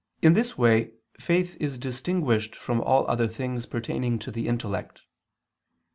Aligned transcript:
In 0.23 0.33
this 0.33 0.57
way 0.57 0.93
faith 1.19 1.55
is 1.59 1.77
distinguished 1.77 2.55
from 2.55 2.81
all 2.81 3.05
other 3.07 3.27
things 3.27 3.67
pertaining 3.67 4.17
to 4.25 4.31
the 4.31 4.47
intellect. 4.47 5.03